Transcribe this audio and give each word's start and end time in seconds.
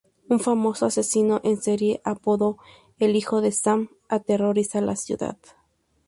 Un 0.29 0.39
famoso 0.39 0.87
asesino 0.87 1.41
en 1.43 1.61
serie, 1.61 2.01
apodado 2.03 2.57
"El 2.97 3.15
Hijo 3.15 3.39
de 3.39 3.51
Sam", 3.51 3.91
aterroriza 4.09 4.81
la 4.81 4.95
ciudad. 4.95 5.37